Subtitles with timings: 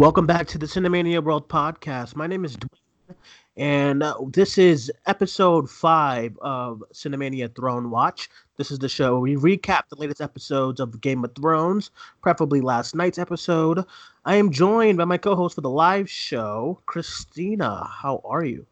[0.00, 2.16] Welcome back to the Cinemania World podcast.
[2.16, 3.18] My name is Duane,
[3.58, 8.28] and uh, this is episode five of Cinemania Thronewatch.
[8.56, 11.90] This is the show where we recap the latest episodes of Game of Thrones,
[12.22, 13.84] preferably last night's episode.
[14.24, 17.86] I am joined by my co-host for the live show, Christina.
[17.86, 18.64] How are you?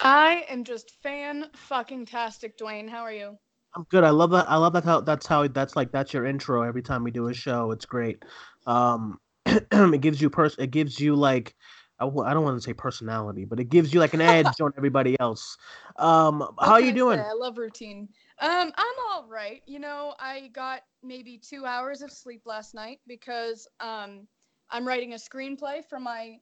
[0.00, 2.88] I am just fan fucking tastic, Duane.
[2.88, 3.38] How are you?
[3.76, 4.02] I'm good.
[4.02, 4.50] I love that.
[4.50, 4.82] I love that.
[4.82, 7.70] How that's how that's like that's your intro every time we do a show.
[7.70, 8.24] It's great.
[8.66, 9.20] Um,
[9.72, 11.54] it gives you pers it gives you like
[12.00, 14.60] I w- I don't want to say personality, but it gives you like an edge
[14.60, 15.56] on everybody else.
[15.96, 17.18] Um, how are you doing?
[17.18, 18.08] I love routine.
[18.40, 19.62] Um, I'm all right.
[19.66, 24.28] You know, I got maybe two hours of sleep last night because um,
[24.70, 26.36] I'm writing a screenplay for my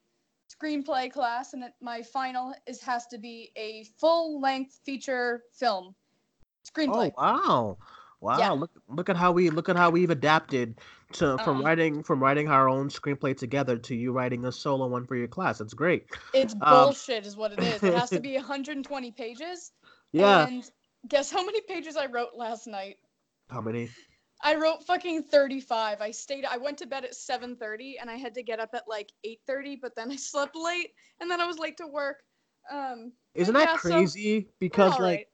[0.51, 5.95] screenplay class, and my final is has to be a full length feature film
[6.67, 7.13] screenplay.
[7.17, 7.79] Oh wow,
[8.21, 8.39] wow!
[8.39, 8.51] Yeah.
[8.51, 10.81] Look look at how we look at how we've adapted
[11.15, 14.87] to from Um, writing from writing our own screenplay together to you writing a solo
[14.87, 15.61] one for your class.
[15.61, 16.07] it's great.
[16.33, 17.85] It's um, bullshit, is what it is.
[17.85, 19.73] It has to be 120 pages.
[20.13, 20.47] Yeah.
[20.47, 20.65] And
[21.09, 22.97] guess how many pages I wrote last night?
[23.51, 23.91] How many?
[24.43, 26.01] I wrote fucking 35.
[26.01, 28.89] I stayed I went to bed at 7:30 and I had to get up at
[28.89, 32.23] like 8:30, but then I slept late and then I was late to work.
[32.71, 34.35] Um Isn't that yeah, crazy?
[34.39, 35.27] we're Because like right.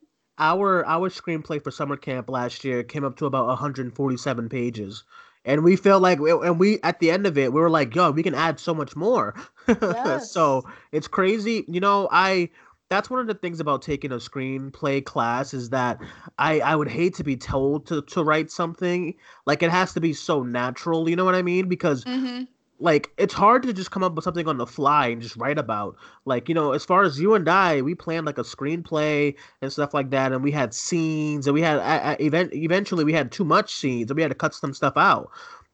[0.43, 5.05] Our our screenplay for summer camp last year came up to about 147 pages.
[5.45, 8.11] And we felt like and we at the end of it we were like yo
[8.11, 9.35] we can add so much more.
[10.19, 11.65] So it's crazy.
[11.69, 12.51] You know i
[12.91, 15.99] that's one of the things about taking a screenplay class is that
[16.39, 19.15] i i would hate to be told to to write something.
[19.47, 21.69] Like it has to be so natural you know what i mean?
[21.69, 22.49] Because Mhm.
[22.83, 25.59] Like it's hard to just come up with something on the fly and just write
[25.59, 25.97] about.
[26.25, 29.73] Like you know as far as you and i we planned like a screenplay and
[29.73, 33.33] stuff like that and we had scenes and we had uh, event eventually we had
[33.33, 35.31] too much scenes and we had to cut some stuff out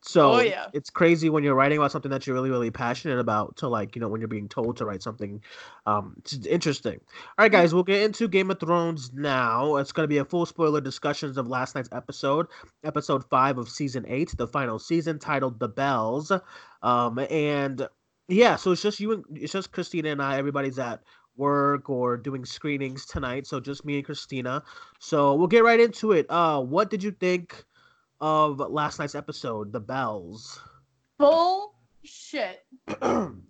[0.08, 0.66] so Oh yeah.
[0.72, 3.94] it's crazy when you're writing about something that you're really really passionate about to like
[3.94, 5.42] you know when you're being told to write something
[5.84, 6.98] um it's interesting.
[7.36, 9.76] All right guys we'll get into game of thrones now.
[9.76, 12.46] It's going to be a full spoiler discussions of last night's episode
[12.84, 16.32] episode 5 of season 8 the final season titled the bells.
[16.82, 17.86] Um and
[18.28, 21.02] yeah so it's just you and it's just christina and i everybody's at
[21.36, 24.62] work or doing screenings tonight so just me and christina.
[25.00, 26.26] So we'll get right into it.
[26.30, 27.64] Uh what did you think
[28.20, 30.60] of last night's episode the bells.
[31.18, 32.64] Bullshit.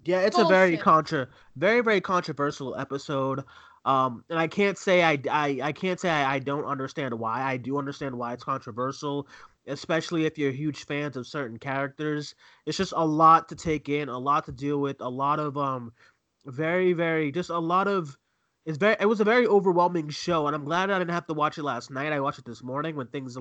[0.04, 3.44] yeah it's a very contra very very controversial episode.
[3.84, 7.42] Um and i can't say i i, I can't say I, I don't understand why.
[7.42, 9.28] I do understand why it's controversial
[9.68, 12.34] especially if you're huge fans of certain characters.
[12.66, 15.56] It's just a lot to take in a lot to deal with a lot of
[15.56, 15.92] um
[16.46, 18.16] very very just a lot of
[18.68, 21.34] it's very it was a very overwhelming show and i'm glad i didn't have to
[21.34, 22.12] watch it last night.
[22.12, 23.36] I watched it this morning when things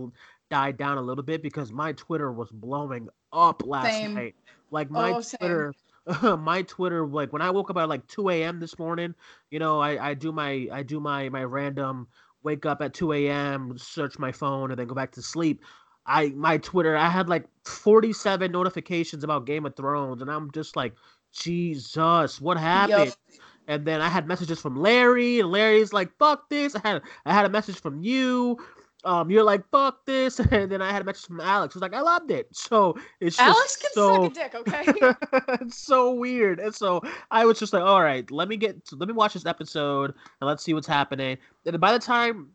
[0.49, 4.15] died down a little bit because my twitter was blowing up last Same.
[4.15, 4.35] night.
[4.71, 5.75] Like my Oh, twitter
[6.39, 9.13] my twitter like when i woke up at like 2 a.m this morning
[9.51, 12.07] you know i i do my i do my my random
[12.43, 15.61] wake up at 2 a.m search my phone and then go back to sleep.
[16.05, 20.77] I my twitter i had like 47 notifications about game of thrones and i'm just
[20.77, 20.93] like
[21.33, 23.11] jesus what happened?
[23.11, 23.17] Yup.
[23.67, 27.33] And then I had messages from Larry, and Larry's like, "Fuck this." I had I
[27.33, 28.57] had a message from you.
[29.03, 31.73] Um, you're like, "Fuck this," and then I had a message from Alex.
[31.73, 34.85] Who's like, "I loved it." So it's just Alex can so suck a dick, okay?
[35.61, 36.59] it's so weird.
[36.59, 39.45] And so I was just like, "All right, let me get let me watch this
[39.45, 42.49] episode and let's see what's happening." And by the time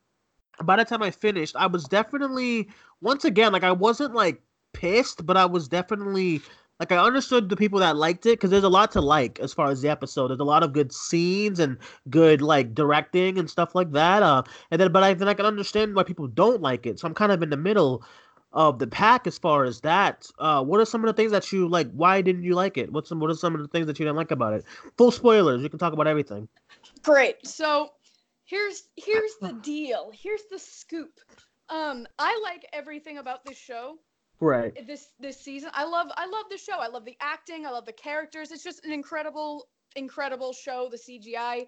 [0.64, 2.68] by the time I finished, I was definitely
[3.00, 4.42] once again like I wasn't like
[4.72, 6.42] pissed, but I was definitely
[6.82, 9.54] like I understood the people that liked it because there's a lot to like as
[9.54, 10.28] far as the episode.
[10.28, 11.78] There's a lot of good scenes and
[12.10, 14.24] good like directing and stuff like that.
[14.24, 14.42] Uh,
[14.72, 16.98] and then but I then I can understand why people don't like it.
[16.98, 18.02] So I'm kind of in the middle
[18.52, 20.26] of the pack as far as that.
[20.40, 21.88] Uh, what are some of the things that you like?
[21.92, 22.92] Why didn't you like it?
[22.92, 24.64] What's some what are some of the things that you didn't like about it?
[24.98, 25.62] Full spoilers.
[25.62, 26.48] You can talk about everything.
[27.02, 27.46] Great.
[27.46, 27.90] So
[28.44, 30.10] here's here's the deal.
[30.12, 31.20] Here's the scoop.
[31.68, 33.98] Um, I like everything about this show.
[34.42, 34.86] Right.
[34.89, 35.71] This this season.
[35.72, 36.77] I love I love the show.
[36.80, 37.65] I love the acting.
[37.65, 38.50] I love the characters.
[38.50, 40.89] It's just an incredible incredible show.
[40.91, 41.66] The CGI.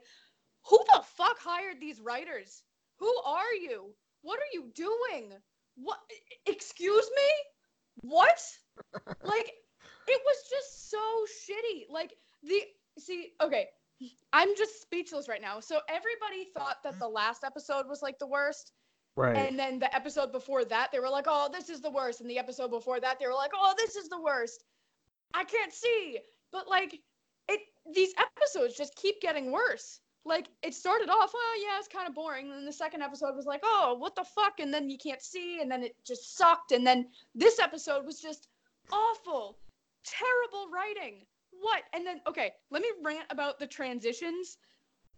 [0.69, 2.65] Who the fuck hired these writers?
[2.99, 3.95] Who are you?
[4.23, 5.35] What are you doing?
[5.77, 5.99] What?
[6.47, 8.11] Excuse me?
[8.11, 8.43] What?
[9.23, 9.53] like,
[10.09, 10.99] it was just so
[11.49, 11.85] shitty.
[11.89, 12.61] Like the
[12.99, 13.35] see.
[13.41, 13.69] Okay,
[14.33, 15.61] I'm just speechless right now.
[15.61, 18.73] So everybody thought that the last episode was like the worst.
[19.17, 19.37] Right.
[19.37, 22.21] And then the episode before that, they were like, oh, this is the worst.
[22.21, 24.65] And the episode before that, they were like, oh, this is the worst.
[25.33, 26.19] I can't see.
[26.53, 27.01] But like,
[27.49, 27.61] it
[27.95, 30.01] these episodes just keep getting worse.
[30.27, 32.47] Like, it started off, oh, yeah, it's kind of boring.
[32.47, 34.59] And then the second episode was like, oh, what the fuck?
[34.59, 35.61] And then you can't see.
[35.61, 36.73] And then it just sucked.
[36.73, 38.49] And then this episode was just
[38.91, 39.59] awful.
[40.05, 41.27] Terrible writing.
[41.61, 41.83] what?
[41.93, 44.59] And then okay, let me rant about the transitions.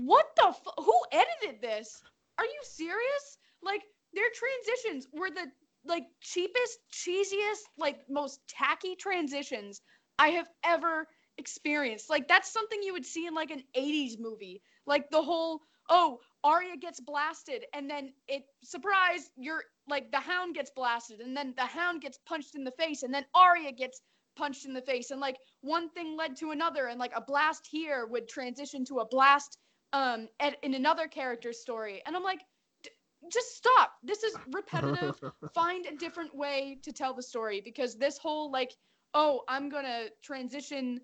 [0.01, 2.03] What the fu- who edited this?
[2.39, 3.39] Are you serious?
[3.67, 3.83] Like
[4.15, 5.51] their transitions were the
[5.85, 9.83] like cheapest, cheesiest, like most tacky transitions
[10.19, 11.07] I have ever
[11.39, 12.09] experienced.
[12.11, 14.63] Like that's something you would see in like an 80s movie.
[14.87, 20.55] Like the whole oh, Arya gets blasted and then it surprise, you're like the hound
[20.55, 24.01] gets blasted and then the hound gets punched in the face and then Arya gets
[24.37, 27.67] punched in the face and like one thing led to another and like a blast
[27.71, 29.59] here would transition to a blast
[29.93, 32.45] um at, in another character's story and i'm like "D-
[33.33, 35.19] just stop this is repetitive
[35.55, 38.73] find a different way to tell the story because this whole like
[39.15, 41.01] oh i'm gonna transition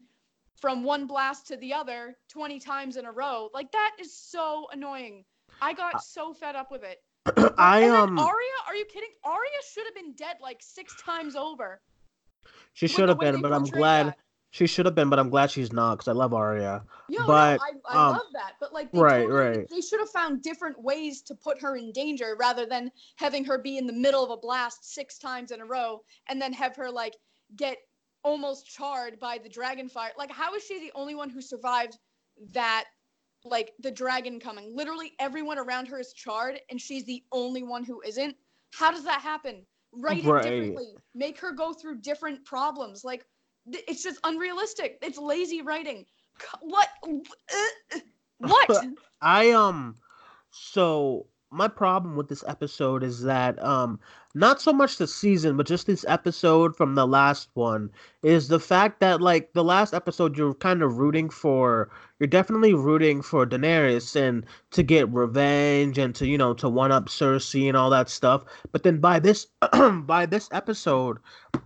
[0.60, 4.66] from one blast to the other 20 times in a row like that is so
[4.72, 5.24] annoying
[5.60, 6.98] i got so fed up with it
[7.56, 9.10] I am um Arya, are you kidding?
[9.24, 11.80] Arya should have been dead like six times over.
[12.72, 14.18] she should have been, but I'm glad that.
[14.52, 16.84] She should have been, but I'm glad she's not because I love Arya.
[17.08, 18.52] Yo, But, no, I, I um, love that.
[18.60, 19.70] But like, they right, totally, right.
[19.70, 23.56] They should have found different ways to put her in danger rather than having her
[23.56, 26.76] be in the middle of a blast six times in a row and then have
[26.76, 27.16] her like
[27.56, 27.78] get
[28.24, 30.10] almost charred by the dragon fire.
[30.18, 31.96] Like, how is she the only one who survived
[32.52, 32.84] that?
[33.44, 34.76] Like the dragon coming.
[34.76, 38.36] Literally everyone around her is charred, and she's the only one who isn't.
[38.74, 39.64] How does that happen?
[39.92, 40.44] Write Right.
[40.44, 40.94] it differently.
[41.14, 43.02] Make her go through different problems.
[43.02, 43.24] Like,
[43.66, 44.98] it's just unrealistic.
[45.02, 46.06] It's lazy writing.
[46.60, 46.88] What?
[47.04, 47.98] Uh,
[48.38, 48.84] What?
[49.22, 49.96] I um
[50.50, 54.00] so my problem with this episode is that um
[54.34, 57.90] not so much the season but just this episode from the last one
[58.22, 62.72] is the fact that like the last episode you're kind of rooting for you're definitely
[62.72, 67.66] rooting for Daenerys and to get revenge and to you know to one up Cersei
[67.68, 68.44] and all that stuff.
[68.70, 69.48] But then by this
[70.04, 71.18] by this episode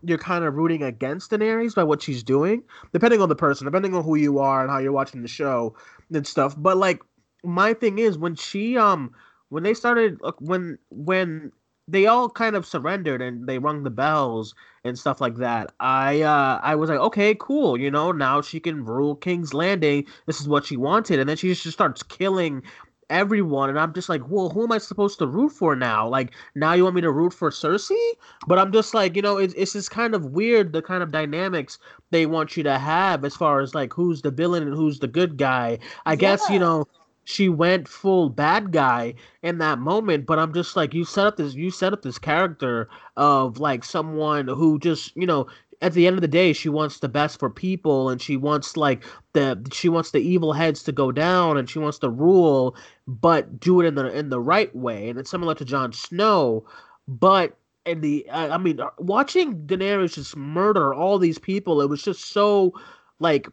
[0.02, 2.62] you're kind of rooting against Daenerys by what she's doing
[2.92, 5.76] depending on the person depending on who you are and how you're watching the show
[6.12, 6.54] and stuff.
[6.56, 7.00] But like
[7.44, 9.12] my thing is when she um
[9.50, 11.52] when they started when when
[11.88, 14.54] they all kind of surrendered and they rung the bells
[14.84, 15.72] and stuff like that.
[15.80, 20.06] I uh i was like okay cool you know now she can rule king's landing.
[20.26, 21.18] This is what she wanted.
[21.20, 22.62] And then she just starts killing
[23.08, 26.08] everyone and i'm just like well who am i supposed to root for now?
[26.08, 28.12] Like now you want me to root for cersei?
[28.48, 31.12] But i'm just like you know it's, it's just kind of weird the kind of
[31.12, 31.78] dynamics
[32.10, 35.08] they want you to have as far as like who's the villain and who's the
[35.08, 35.78] good guy.
[36.04, 36.86] I guess you know
[37.26, 39.12] she went full bad guy
[39.42, 42.18] in that moment but i'm just like you set up this you set up this
[42.18, 45.46] character of like someone who just you know
[45.82, 48.76] at the end of the day she wants the best for people and she wants
[48.76, 52.76] like the she wants the evil heads to go down and she wants to rule
[53.08, 56.64] but do it in the in the right way and it's similar to Jon Snow
[57.08, 62.26] but in the I mean watching Daenerys just murder all these people it was just
[62.32, 62.72] so
[63.18, 63.48] like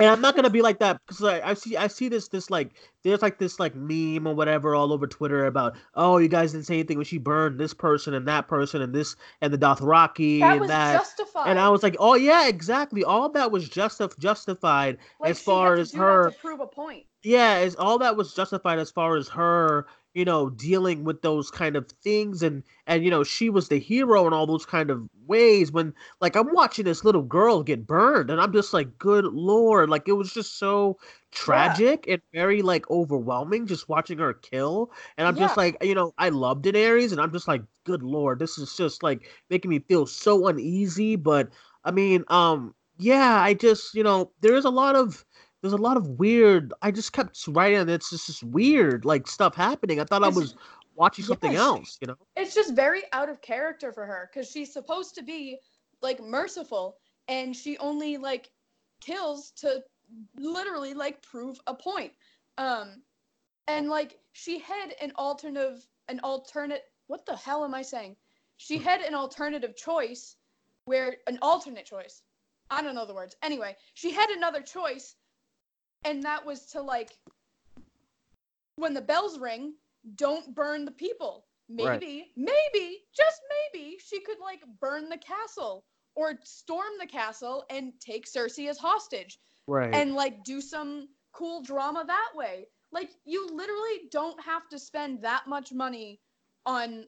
[0.00, 2.50] and I'm not gonna be like that because I, I see I see this this
[2.50, 6.52] like there's like this like meme or whatever all over Twitter about oh you guys
[6.52, 9.58] didn't say anything when she burned this person and that person and this and the
[9.58, 11.50] Dothraki that and was that justified.
[11.50, 15.74] and I was like oh yeah exactly all that was just justified like, as far
[15.74, 17.04] as her to prove a point.
[17.22, 21.50] yeah, is all that was justified as far as her, you know, dealing with those
[21.50, 24.90] kind of things and and you know, she was the hero in all those kind
[24.90, 28.98] of ways when like I'm watching this little girl get burned and I'm just like,
[28.98, 30.98] good lord, like it was just so
[31.32, 34.92] tragic and very like overwhelming just watching her kill.
[35.16, 38.38] And I'm just like, you know, I love Daenerys and I'm just like, good lord,
[38.38, 41.50] this is just like making me feel so uneasy, but
[41.84, 45.24] I mean, um yeah, I just, you know, there is a lot of
[45.62, 46.72] there's a lot of weird.
[46.82, 50.00] I just kept writing, and it's just this weird like stuff happening.
[50.00, 50.54] I thought I was
[50.94, 51.60] watching something yes.
[51.60, 52.16] else, you know.
[52.36, 55.58] It's just very out of character for her because she's supposed to be
[56.02, 56.96] like merciful
[57.28, 58.50] and she only like
[59.00, 59.82] kills to
[60.36, 62.12] literally like prove a point.
[62.58, 63.02] Um,
[63.68, 66.84] and like she had an alternative, an alternate.
[67.06, 68.16] What the hell am I saying?
[68.56, 70.36] She had an alternative choice
[70.84, 72.22] where an alternate choice.
[72.70, 73.36] I don't know the words.
[73.42, 75.16] Anyway, she had another choice,
[76.04, 77.16] and that was to like
[78.76, 79.74] when the bells ring,
[80.14, 81.46] don't burn the people.
[81.68, 82.00] Right.
[82.00, 83.40] Maybe, maybe, just
[83.74, 85.84] maybe, she could like burn the castle
[86.16, 89.94] or storm the castle and take Cersei as hostage Right.
[89.94, 92.66] and like do some cool drama that way.
[92.90, 96.20] Like you literally don't have to spend that much money
[96.66, 97.04] on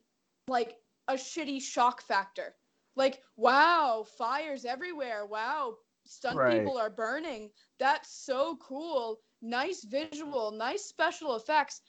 [0.46, 0.76] like
[1.08, 2.54] a shitty shock factor.
[2.94, 5.26] Like, wow, fires everywhere.
[5.26, 6.60] Wow, stunt Right.
[6.62, 7.50] people are burning.
[7.78, 9.20] That's so cool.
[9.40, 11.80] Nice visual, nice special effects.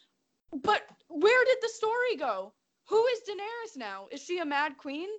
[0.52, 2.54] But where did the story go?
[2.88, 4.08] Who is Daenerys now?
[4.12, 5.10] Is she a mad queen?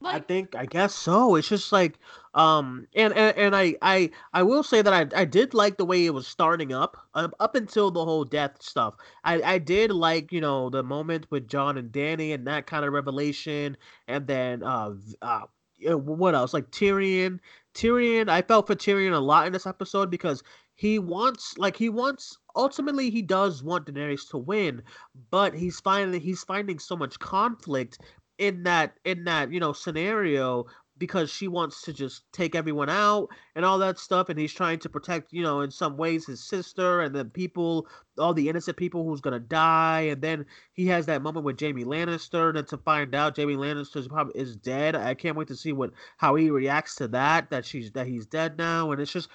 [0.00, 1.36] Like, I think I guess so.
[1.36, 1.98] It's just like
[2.34, 5.84] um and and, and I I I will say that I I did like the
[5.84, 8.96] way it was starting up um, up until the whole death stuff.
[9.24, 12.84] I I did like, you know, the moment with Jon and Dany and that kind
[12.84, 13.76] of revelation
[14.08, 15.42] and then uh uh
[15.84, 16.52] what else?
[16.54, 17.40] Like Tyrion.
[17.74, 20.42] Tyrion, I felt for Tyrion a lot in this episode because
[20.74, 24.82] he wants like he wants ultimately he does want Daenerys to win,
[25.30, 27.98] but he's finding he's finding so much conflict
[28.38, 30.66] in that in that you know scenario
[31.02, 34.78] because she wants to just take everyone out and all that stuff and he's trying
[34.78, 38.76] to protect you know in some ways his sister and then people all the innocent
[38.76, 42.78] people who's gonna die and then he has that moment with Jaime Lannister and to
[42.78, 46.36] find out Jaime Lannister is probably is dead I can't wait to see what how
[46.36, 49.28] he reacts to that that she's that he's dead now and it's just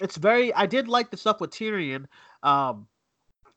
[0.00, 2.04] it's very I did like the stuff with Tyrion
[2.42, 2.86] um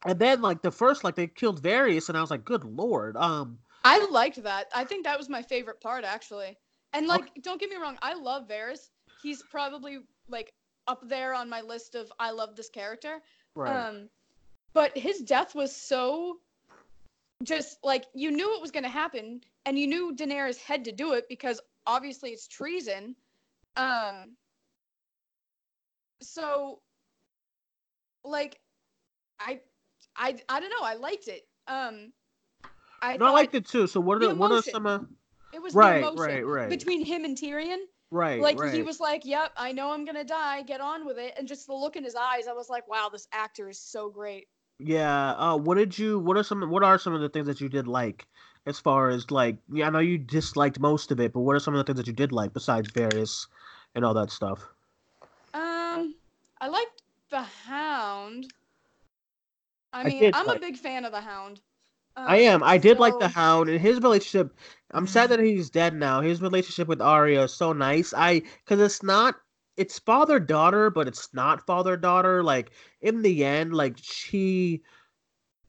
[0.06, 3.18] and then like the first like they killed Varys and I was like good lord
[3.18, 4.68] um I liked that.
[4.76, 6.58] I think that was my favorite part actually.
[6.98, 8.90] And like, don't get me wrong, I love Varys.
[9.22, 10.00] He's probably
[10.30, 10.52] like
[10.88, 13.22] up there on my list of I love this character.
[13.56, 14.10] Um,
[14.74, 16.40] but his death was so
[17.44, 20.92] just like you knew it was going to happen, and you knew Daenerys had to
[20.92, 23.16] do it because obviously it's treason.
[23.76, 24.36] Um,
[26.22, 26.80] so
[28.24, 28.60] like,
[29.40, 29.62] I,
[30.16, 30.84] I, I don't know.
[30.84, 31.48] I liked it.
[31.68, 32.12] Um,
[33.04, 33.86] I no, I liked it too.
[33.86, 35.00] So what the are what are some uh,
[35.58, 36.70] it was Right, the emotion right, right.
[36.70, 37.80] between him and Tyrion.
[38.12, 40.62] right Like right he was like, "Yep, I know I'm gonna die.
[40.62, 43.10] Get on with it." And just the look in his eyes, I was like, "Wow,
[43.12, 44.48] this actor is so great."
[44.80, 47.60] yeah uh what did you what are some what are some of the things that
[47.60, 48.28] you did like
[48.68, 51.60] as far as like yeah I know you disliked most of it but what are
[51.60, 53.48] some of the things that you did like besides Varys
[53.96, 54.60] and all that stuff
[55.56, 56.14] Um,
[56.62, 58.54] I liked the Hound.
[59.94, 61.60] I I mean, did I'm like- a big fan of the Hound.
[62.26, 62.64] I Um, am.
[62.64, 64.56] I did like the Hound and his relationship
[64.92, 66.22] I'm sad that he's dead now.
[66.22, 68.14] His relationship with Arya is so nice.
[68.16, 69.36] I because it's not
[69.78, 72.72] it's father daughter but it's not father daughter like
[73.02, 74.82] in the end like she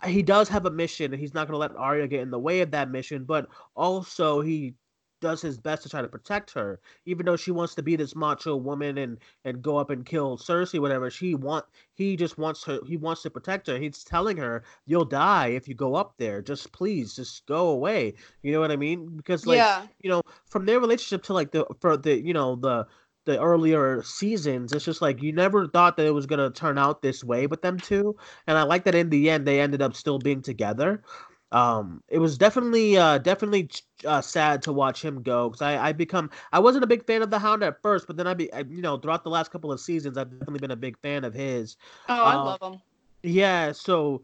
[0.07, 2.39] he does have a mission and he's not going to let Arya get in the
[2.39, 4.75] way of that mission, but also he
[5.21, 8.15] does his best to try to protect her, even though she wants to be this
[8.15, 11.11] macho woman and and go up and kill Cersei, whatever.
[11.11, 12.81] She want he just wants her.
[12.87, 13.79] He wants to protect her.
[13.79, 16.43] He's telling her, "You'll die if you go up there.
[16.43, 19.17] Just please, just go away." You know what I mean?
[19.17, 22.57] Because like yeah, you know, from their relationship to like the for the you know
[22.57, 22.87] the
[23.25, 27.03] the earlier seasons, it's just like you never thought that it was gonna turn out
[27.03, 29.95] this way with them two, and I like that in the end they ended up
[29.95, 31.03] still being together.
[31.51, 33.71] Um, it was definitely uh definitely
[34.05, 37.23] uh, sad to watch him go because I I become I wasn't a big fan
[37.23, 39.51] of the Hound at first, but then I be I, you know throughout the last
[39.51, 41.77] couple of seasons I've definitely been a big fan of his.
[42.09, 42.81] oh, I uh, love him.
[43.23, 44.23] Yeah, so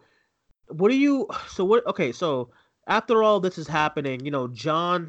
[0.69, 2.51] what do you so what okay, so
[2.87, 5.09] after all this is happening, you know, Jon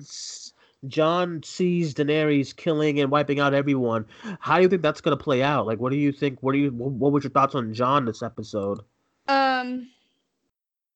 [0.88, 4.06] Jon sees Daenerys killing and wiping out everyone.
[4.40, 5.66] How do you think that's going to play out?
[5.66, 8.06] Like what do you think what do you wh- what was your thoughts on Jon
[8.06, 8.80] this episode?
[9.28, 9.90] Um,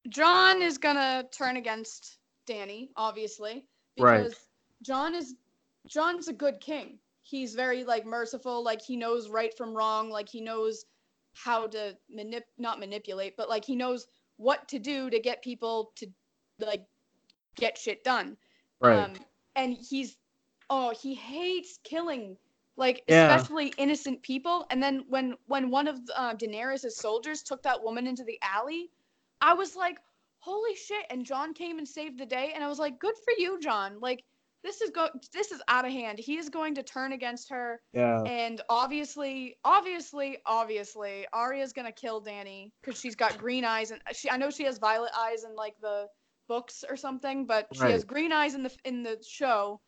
[0.07, 3.65] Jon is gonna turn against Dany, obviously,
[3.99, 4.23] Right.
[4.23, 4.35] because
[4.81, 5.35] Jon is
[5.87, 6.99] Jon's a good king.
[7.23, 10.85] He's very like merciful, like he knows right from wrong, like he knows
[11.33, 15.91] how to manip not manipulate, but like he knows what to do to get people
[15.95, 16.07] to
[16.59, 16.85] like
[17.55, 18.37] get shit done.
[19.05, 19.13] Um,
[19.55, 20.17] and he's
[20.69, 22.37] oh, he hates killing
[22.77, 23.35] like Yeah.
[23.35, 24.65] especially innocent people.
[24.69, 28.89] And then when when one of uh, Daenerys' soldiers took that woman into the alley,
[29.41, 29.97] I was like,
[30.39, 31.05] holy shit!
[31.09, 33.99] And Jon came and saved the day, and I was like, good for you, Jon.
[33.99, 34.23] Like
[34.63, 36.19] this is go this is out of hand.
[36.19, 38.21] He is going to turn against her, yeah.
[38.23, 44.29] and obviously, obviously, obviously, Arya's gonna kill Dany because she's got green eyes, and she
[44.29, 46.07] I know she has violet eyes in like the
[46.47, 49.79] books or something, but she has green eyes in the in the show,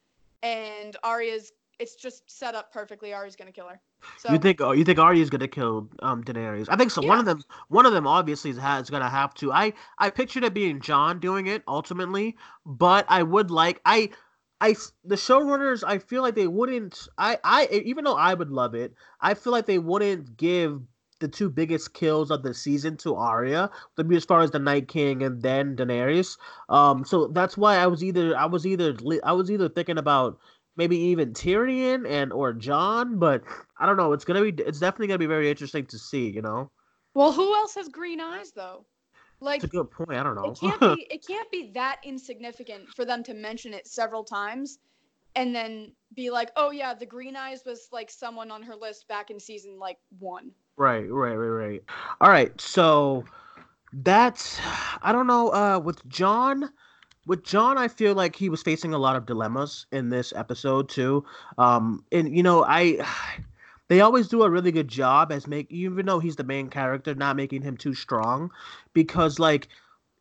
[0.42, 3.14] and Arya's it's just set up perfectly.
[3.14, 3.82] Arya's gonna kill her.
[4.18, 6.68] So You think oh, you think Arya's gonna kill um Daenerys?
[6.70, 7.02] I think so.
[7.02, 9.52] One of them, one of them obviously is, has gonna have to.
[9.52, 14.10] I I pictured it being Jon doing it ultimately, but I would like I.
[14.64, 15.84] I the showrunners.
[15.84, 17.08] I feel like they wouldn't.
[17.18, 20.82] I I even though I would love it, I feel like they wouldn't give
[21.20, 23.70] the two biggest kills of the season to Arya.
[24.14, 26.38] As far as the Night King and then Daenerys.
[26.70, 30.40] Um, so that's why I was either I was either I was either thinking about
[30.76, 33.44] maybe even Tyrion and or Jon, but
[33.80, 34.14] I don't know.
[34.14, 34.64] It's gonna be.
[34.64, 36.30] It's definitely gonna be very interesting to see.
[36.30, 36.72] You know,
[37.14, 38.86] well, who else has green eyes though?
[39.40, 40.12] Like it's a good point.
[40.14, 40.52] I don't know.
[40.52, 44.80] it can't be it can't be that insignificant for them to mention it several times
[45.36, 49.08] and then be like oh yeah the green eyes was like someone on her list
[49.08, 50.52] back in season like one
[50.82, 51.84] right, right, right, right.
[52.20, 52.60] All right.
[52.60, 53.24] So
[53.94, 54.60] that's
[55.02, 55.50] I don't know.
[55.54, 56.70] Uh, with Jon,
[57.28, 60.90] with Jon, I feel like he was facing a lot of dilemmas in this episode
[60.90, 61.24] too.
[61.58, 63.06] Um, and you know, I
[63.88, 67.14] they always do a really good job as make even though he's the main character,
[67.14, 68.52] not making him too strong,
[68.94, 69.68] because like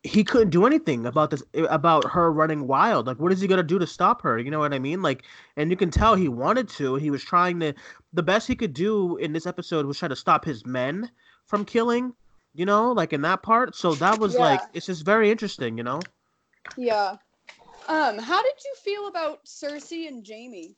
[0.03, 3.07] he couldn't do anything about this about her running wild.
[3.07, 4.37] Like, what is he gonna do to stop her?
[4.37, 5.01] You know what I mean?
[5.01, 5.23] Like,
[5.57, 6.95] and you can tell he wanted to.
[6.95, 7.73] He was trying to.
[8.13, 11.09] The best he could do in this episode was try to stop his men
[11.45, 12.13] from killing.
[12.53, 13.75] You know, like in that part.
[13.75, 14.41] So that was Yeah.
[14.41, 15.77] like it's just very interesting.
[15.77, 15.99] You know.
[16.77, 17.15] Yeah.
[17.87, 20.75] Um, how did you feel about Cersei and Jaime?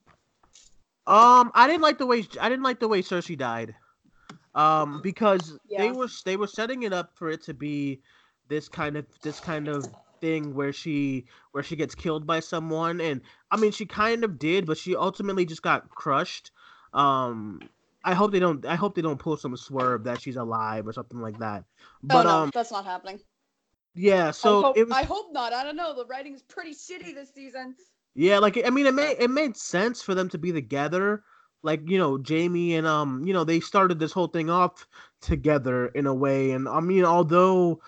[1.05, 3.75] Um, I didn't like the way I didn't like the way Cersei died.
[4.55, 8.01] Um, because they were they were setting it up for it to be
[8.47, 9.89] this kind of this kind of
[10.21, 13.21] thing where she where she gets killed by someone, and
[13.51, 16.51] I mean she kind of did, but she ultimately just got crushed.
[16.93, 17.61] Um,
[18.05, 18.65] I hope they don't.
[18.65, 21.63] I hope they don't pull some swerve that she's alive or something like that.
[22.03, 23.19] But oh no, um, that's not happening.
[23.95, 24.31] Yeah.
[24.31, 24.97] So hope, it was.
[24.97, 25.53] I hope not.
[25.53, 25.93] I don't know.
[25.95, 27.75] The writing is pretty shitty this season.
[28.15, 31.23] Yeah, like I mean, it made it made sense for them to be together.
[31.63, 34.87] Like you know, Jaime and um, you know, they started this whole thing off
[35.21, 36.51] together in a way.
[36.51, 37.81] And I mean, although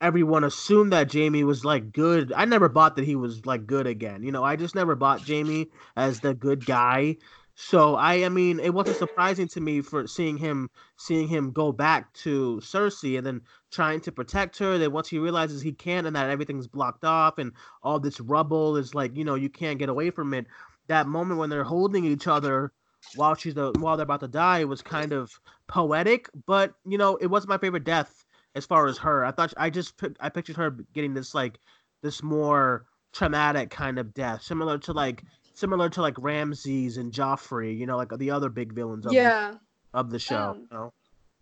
[0.00, 3.86] everyone assumed that Jaime was like good, I never bought that he was like good
[3.86, 4.22] again.
[4.22, 7.16] You know, I just never bought Jaime as the good guy.
[7.58, 11.72] So I, I mean, it wasn't surprising to me for seeing him seeing him go
[11.72, 14.76] back to Cersei and then trying to protect her.
[14.76, 18.76] Then once he realizes he can't and that everything's blocked off and all this rubble
[18.76, 20.46] is like, you know, you can't get away from it.
[20.88, 22.72] That moment when they're holding each other
[23.14, 27.16] while she's the while they're about to die was kind of poetic, but you know,
[27.16, 29.24] it wasn't my favorite death as far as her.
[29.24, 31.58] I thought I just I pictured her getting this like
[32.02, 35.24] this more traumatic kind of death, similar to like
[35.56, 39.16] similar to like Ramsay and Joffrey, you know, like the other big villains of the,
[39.16, 39.54] Yeah.
[39.94, 40.50] of the show.
[40.50, 40.92] Um, you know?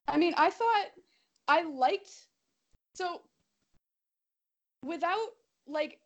[0.08, 0.86] I mean, I thought
[1.48, 2.10] I liked
[2.94, 3.22] so
[4.84, 5.28] without
[5.66, 5.98] like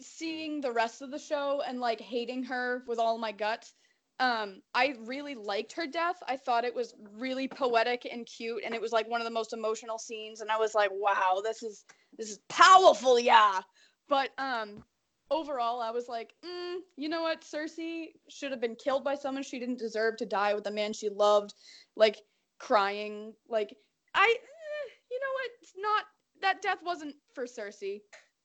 [0.00, 3.74] seeing the rest of the show and like hating her with all my guts.
[4.20, 6.16] Um, I really liked her death.
[6.26, 9.30] I thought it was really poetic and cute, and it was like one of the
[9.30, 10.40] most emotional scenes.
[10.40, 11.84] And I was like, "Wow, this is
[12.16, 13.60] this is powerful, yeah."
[14.08, 14.82] But um,
[15.30, 17.42] overall, I was like, mm, you know what?
[17.42, 19.42] Cersei should have been killed by someone.
[19.42, 21.54] She didn't deserve to die with the man she loved.
[21.96, 22.20] Like
[22.58, 23.34] crying.
[23.48, 23.74] Like
[24.14, 25.50] I, eh, you know what?
[25.62, 26.04] It's not
[26.42, 28.00] that death wasn't for Cersei.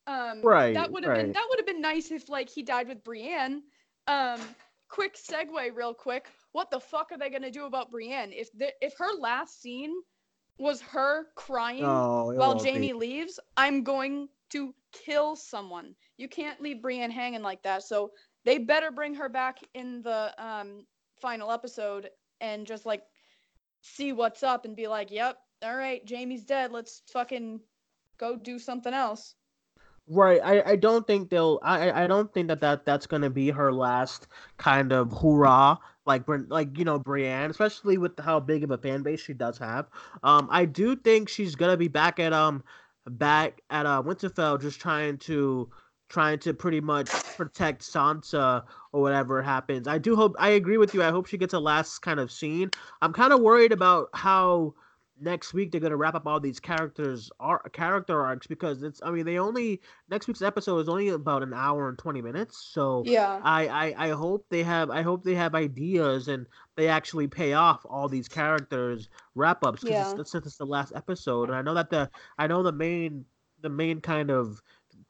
[0.06, 2.88] Um, Right, That would have been that would have been nice if like he died
[2.88, 3.62] with Brienne.
[4.08, 4.40] Um,
[4.88, 6.28] quick segue, real quick.
[6.52, 9.94] What the fuck are they gonna do about Brienne if the if her last scene
[10.58, 12.70] was her crying Oh, while won't be.
[12.72, 13.40] Jaime leaves?
[13.56, 15.94] I'm going to kill someone.
[16.22, 17.82] You can't leave Brienne hanging like that.
[17.82, 18.12] So
[18.44, 20.86] they better bring her back in the um
[21.20, 23.02] final episode and just like
[23.80, 26.70] see what's up and be like, "Yep, all right, Jaime's dead.
[26.70, 27.60] Let's fucking
[28.18, 29.34] go do something else."
[30.08, 30.40] Right.
[30.42, 31.58] I, I don't think they'll.
[31.62, 34.26] I I- don't think that, that that's gonna be her last
[34.58, 39.02] kind of hoorah like like you know Brienne, especially with how big of a fan
[39.02, 39.86] base she does have.
[40.24, 42.64] Um, I do think she's gonna be back at um
[43.06, 45.70] back at uh Winterfell, just trying to
[46.12, 49.88] trying to pretty much protect Sansa or whatever happens.
[49.88, 50.36] I do hope.
[50.38, 51.02] I agree with you.
[51.02, 52.70] I hope she gets a last kind of scene.
[53.00, 54.74] I'm kind of worried about how
[55.18, 59.00] next week they're gonna wrap up all these characters ar- character arcs because it's.
[59.02, 62.58] I mean, they only next week's episode is only about an hour and 20 minutes
[62.58, 63.40] so Yeah.
[63.42, 66.46] I, I i hope they have i hope they have ideas and
[66.76, 70.20] they actually pay off all these characters wrap ups because Yeah.
[70.20, 73.24] it's, since it's the last episode and i know that the i know the main
[73.62, 74.60] the main kind of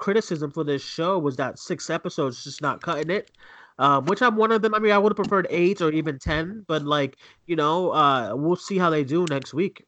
[0.03, 3.31] criticism for this show was that six episodes just not cutting it
[3.79, 4.75] um, which I'm one of them.
[4.75, 8.33] I mean, I would have preferred eight or even ten, but like you know, uh,
[8.35, 9.85] we'll see how they do next week.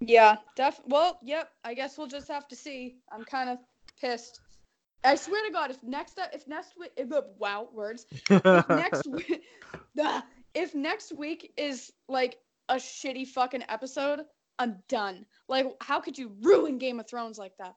[0.00, 0.80] Yeah, def.
[0.86, 1.50] Well, yep.
[1.64, 2.96] I guess we'll just have to see.
[3.12, 3.58] I'm kind of
[4.00, 4.40] pissed.
[5.04, 8.06] I swear to God, if next if next week, if, wow, words.
[8.28, 9.42] If next week,
[10.54, 14.22] if next week is like a shitty fucking episode,
[14.58, 15.24] I'm done.
[15.48, 17.74] Like, how could you ruin Game of Thrones like that?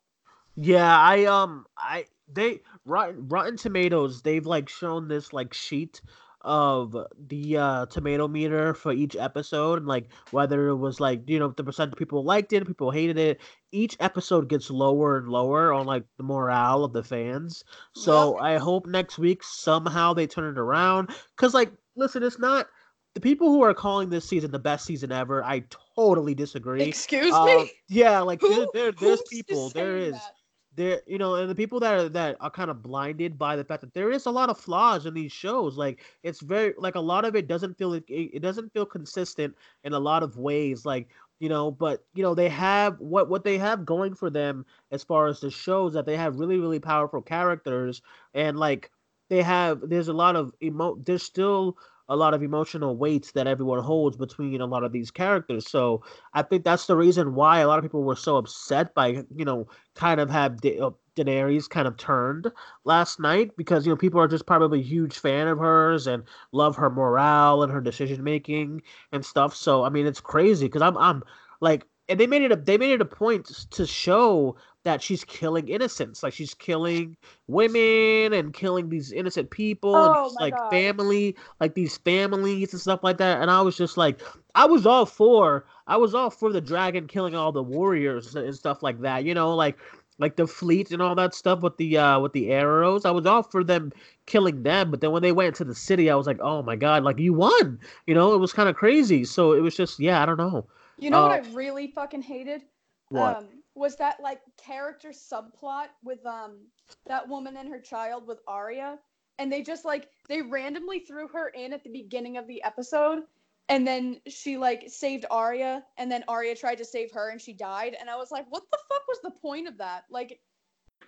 [0.55, 6.01] Yeah, I um I they Rotten Rotten Tomatoes they've like shown this like sheet
[6.43, 6.95] of
[7.27, 11.49] the uh tomato meter for each episode and like whether it was like you know
[11.49, 13.41] the percent of people liked it, people hated it.
[13.71, 17.63] Each episode gets lower and lower on like the morale of the fans.
[17.95, 22.67] So I hope next week somehow they turn it around cuz like listen, it's not
[23.13, 25.43] the people who are calling this season the best season ever.
[25.43, 25.63] I
[25.95, 26.83] totally disagree.
[26.83, 27.71] Excuse Uh, me.
[27.89, 30.33] yeah, like there, Who- there there's people, there is that?
[30.75, 33.63] There you know and the people that are that are kind of blinded by the
[33.63, 36.95] fact that there is a lot of flaws in these shows like it's very like
[36.95, 40.38] a lot of it doesn't feel it, it doesn't feel consistent in a lot of
[40.38, 44.29] ways like you know but you know they have what what they have going for
[44.29, 48.01] them as far as the shows that they have really really powerful characters
[48.34, 48.91] and like
[49.29, 51.77] they have there's a lot of emo there's still
[52.12, 55.69] a lot of emotional weights that everyone holds between a lot of these characters.
[55.69, 59.24] So I think that's the reason why a lot of people were so upset by,
[59.36, 62.52] you know, kind of have da- uh, Daenerys kind of turned
[62.86, 66.24] last night because you know people are just probably a huge fan of hers and
[66.52, 69.56] love her morale and her decision making and stuff.
[69.56, 71.24] So I mean, it's crazy because I'm I'm
[71.60, 75.24] like, and they made it a they made it a point to show that she's
[75.24, 76.24] killing innocents.
[76.24, 77.15] Like she's killing
[77.47, 80.69] women and killing these innocent people Oh and like God.
[80.69, 83.41] family, like these families and stuff like that.
[83.41, 84.21] And I was just like,
[84.56, 88.56] I was all for, I was all for the dragon killing all the warriors and
[88.56, 89.24] stuff like that.
[89.26, 89.78] You know, like
[90.19, 93.06] like the fleet and all that stuff with the uh with the arrows.
[93.06, 93.91] I was all for them
[94.26, 96.76] killing them, but then when they went to the city, I was like, oh my
[96.76, 97.80] god, like you won.
[98.08, 99.26] You know, it was kind of crazy.
[99.26, 100.65] So it was just, yeah, I don't know.
[101.01, 102.61] You know what Uh, I really fucking hated?
[103.09, 103.37] What?
[103.37, 106.67] Um, was that like character subplot with um
[107.07, 108.99] that woman and her child with Arya,
[109.39, 113.23] and they just like they randomly threw her in at the beginning of the episode,
[113.67, 117.53] and then she like saved Arya, and then Arya tried to save her and she
[117.53, 120.03] died, and I was like, what the fuck was the point of that?
[120.09, 120.39] Like,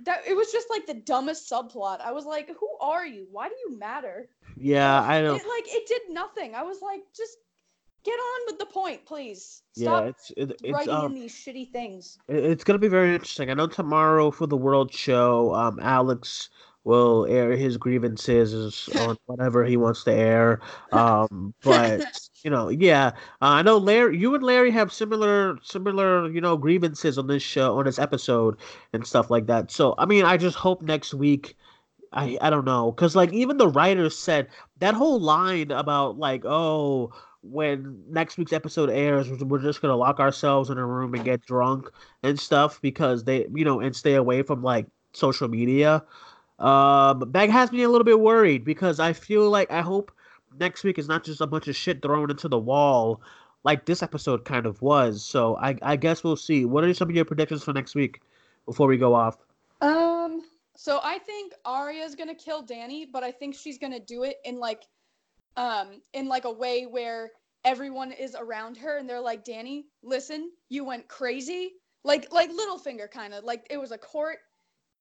[0.05, 2.01] that it was just like the dumbest subplot.
[2.01, 3.27] I was like, who are you?
[3.31, 4.27] Why do you matter?
[4.57, 5.35] yeah, I know.
[5.35, 6.55] It, like it did nothing.
[6.55, 7.37] I was like, just
[8.03, 9.61] get on with the point, please.
[9.75, 12.17] Yeah, Stop it's it, it's writing um in these shitty things.
[12.27, 13.49] It's gonna be very interesting.
[13.49, 16.49] I know tomorrow for the World Show, um, Alex
[16.83, 20.59] will air his grievances on whatever he wants to air.
[20.91, 22.03] Um, but
[22.43, 23.07] you know, yeah,
[23.41, 27.43] uh, I know Larry, you and Larry have similar, similar, you know, grievances on this
[27.43, 28.57] show, on this episode,
[28.91, 29.71] and stuff like that.
[29.71, 31.55] So, I mean, I just hope next week.
[32.11, 34.47] I I don't know, cause like even the writers said
[34.79, 37.11] that whole line about like, oh,
[37.43, 41.45] when next week's episode airs, we're just gonna lock ourselves in a room and get
[41.45, 41.89] drunk
[42.23, 46.03] and stuff because they, you know, and stay away from like social media.
[46.59, 50.11] Um, that has me a little bit worried because I feel like I hope
[50.59, 53.21] next week is not just a bunch of shit thrown into the wall
[53.63, 55.23] like this episode kind of was.
[55.23, 56.65] So I, I guess we'll see.
[56.65, 58.21] What are some of your predictions for next week
[58.65, 59.37] before we go off?
[59.81, 60.41] Um,
[60.75, 64.59] so I think Arya's gonna kill Dany, but I think she's gonna do it in
[64.59, 64.83] like,
[65.55, 67.31] um, in like a way where
[67.65, 73.09] everyone is around her and they're like, Dany, listen, you went crazy, like like Littlefinger
[73.09, 74.39] kind of like it was a court,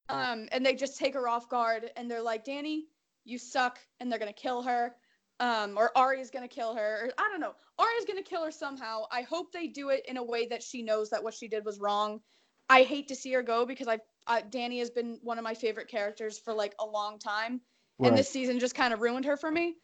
[0.09, 2.83] um, and they just take her off guard and they're like, Dany,
[3.25, 4.95] you suck, and they're gonna kill her.
[5.41, 7.55] Um, or Arya's gonna kill her, or I don't know.
[7.79, 9.05] Arya's gonna kill her somehow.
[9.11, 11.65] I hope they do it in a way that she knows that what she did
[11.65, 12.21] was wrong.
[12.69, 15.55] I hate to see her go because I uh, Dany has been one of my
[15.55, 17.61] favorite characters for like a long time,
[18.01, 19.77] and this season just kind of ruined her for me.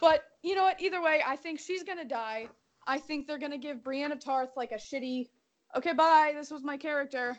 [0.00, 0.80] But you know what?
[0.80, 2.48] Either way, I think she's gonna die.
[2.86, 5.28] I think they're gonna give Brienne Tarth like a shitty,
[5.76, 6.32] okay, bye.
[6.34, 7.36] This was my character,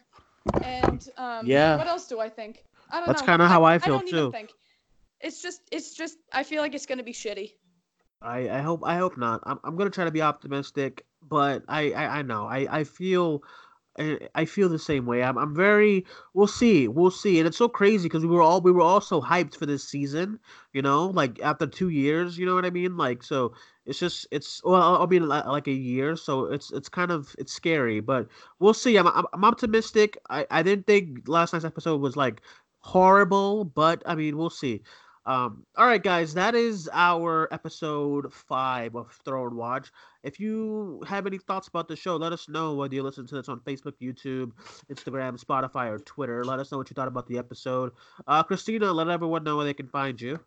[0.64, 1.78] and um, Yeah.
[1.78, 2.64] What else do I think?
[2.90, 3.14] I don't know.
[3.14, 3.34] That's know.
[3.34, 4.18] kinda how I feel, I don't too.
[4.18, 4.54] Even think.
[5.22, 6.18] It's just, it's just.
[6.32, 7.54] I feel like it's gonna be shitty.
[8.22, 9.42] I, I hope I hope not.
[9.44, 13.44] I'm I'm gonna try to be optimistic, but I I, I know I I feel
[13.98, 15.24] I, feel the same way.
[15.24, 16.06] I'm I'm very.
[16.34, 16.88] We'll see.
[16.88, 17.40] We'll see.
[17.40, 19.88] And it's so crazy because we were all we were all so hyped for this
[19.88, 20.40] season.
[20.74, 22.38] You know, like after two years.
[22.38, 22.98] You know what I mean?
[22.98, 23.54] Like so.
[23.86, 27.36] It's just it's well I mean li- like a year, so it's it's kind of
[27.38, 28.28] it's scary, but
[28.60, 28.98] we'll see.
[28.98, 30.18] I'm I'm, I'm optimistic.
[30.30, 32.42] I I didn't think last night's episode was like
[32.80, 34.82] horrible, but I mean we'll see.
[35.28, 39.90] Um, all right, guys, that is our episode five of Thronewatch.
[40.22, 43.36] If you have any thoughts about the show, let us know whether you listen to
[43.36, 44.52] this on Facebook, YouTube,
[44.92, 46.44] Instagram, Spotify, or Twitter.
[46.44, 47.94] Let us know what you thought about the episode.
[48.28, 50.40] Uh, Christina, let everyone know where they can find you.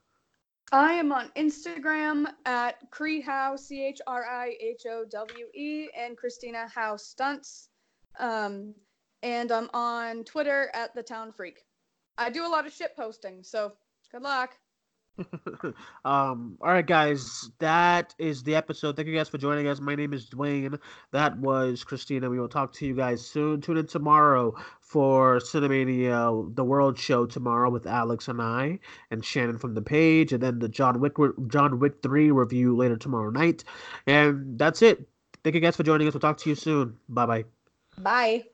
[0.70, 6.16] I am on Instagram at Chrihowe, C H R I H O W E, and
[6.16, 7.68] Christina House Stunts.
[8.20, 8.74] Um,
[9.24, 11.64] and I'm on Twitter at The Town Freak.
[12.16, 13.72] I do a lot of shit posting, so
[14.12, 14.56] good luck.
[16.04, 18.96] um, all right, guys, that is the episode.
[18.96, 19.80] Thank you guys for joining us.
[19.80, 20.78] My name is Duane.
[21.12, 22.30] That was Christina.
[22.30, 23.60] We will talk to you guys soon.
[23.60, 28.78] Tune in tomorrow for Cinemania, the World Show tomorrow with Alex and I
[29.10, 31.16] and Shannon from the page, and then the John Wick
[31.48, 33.64] John Wick three review later tomorrow night.
[34.06, 35.08] And that's it.
[35.44, 36.14] Thank you guys for joining us.
[36.14, 36.96] We'll talk to you soon.
[37.08, 37.44] Bye bye.
[37.98, 38.44] Bye.